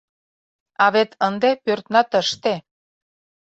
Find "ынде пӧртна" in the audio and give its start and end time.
1.27-2.01